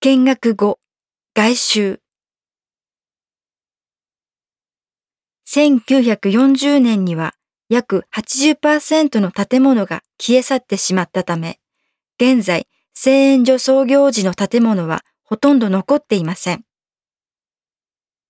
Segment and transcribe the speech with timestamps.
[0.00, 0.78] 見学後、
[1.34, 2.00] 外周。
[5.48, 7.34] 1940年には
[7.68, 11.58] 約80%の建物が消え去ってしまったため、
[12.16, 16.64] 現在、製塩所創業時の建物はほとんど残っていません。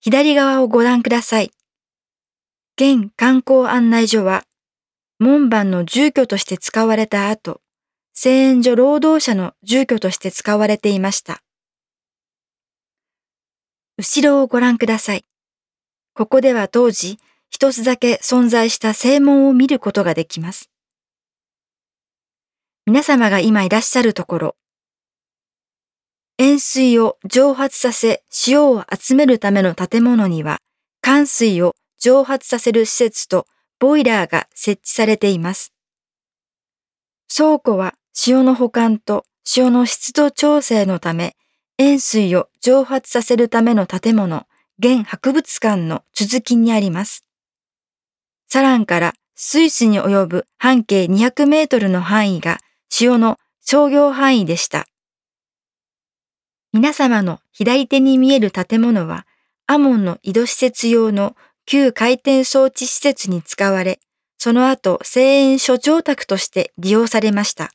[0.00, 1.50] 左側をご覧ください。
[2.80, 4.45] 現観光案内所は、
[5.19, 7.61] 門番の住居として使われた後、
[8.14, 11.43] 製塩所労働者の住居として使われていました。
[14.00, 15.25] 後ろをご覧ください。
[16.14, 17.18] ここでは当時、
[17.50, 20.70] 一つだけ存在した正門を見ることができます。
[22.86, 24.56] 皆様が今いらっしゃるところ、
[26.39, 30.58] 塩水を蒸発させ塩を集めるための建物には、
[31.00, 33.47] 寒水を蒸発させる施設と
[33.80, 35.72] ボイラーが設置されています。
[37.36, 37.94] 倉庫は
[38.28, 39.25] 塩の保管と
[39.56, 41.34] 塩の湿度調整のため、
[41.81, 44.47] 塩水を蒸発させるための建物、
[44.81, 47.25] 現博物館の続きにあります。
[48.48, 54.87] サランからスイスに及ぶ半径200メートルの範囲が潮の商業範囲でした。
[56.73, 59.25] 皆様の左手に見える建物は、
[59.69, 64.01] アモンの井戸施設用の旧回転装置施設に使われ、
[64.37, 67.70] その後、製塩所長宅として利用されました。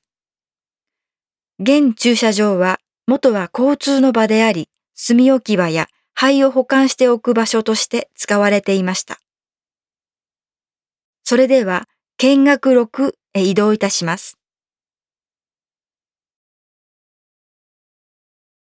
[1.59, 9.19] 現駐車場は、元は交通の場であり、炭置き場や灰を保管しておく場所として使われていました。
[11.23, 11.87] それでは、
[12.17, 14.37] 見学6へ移動いたします。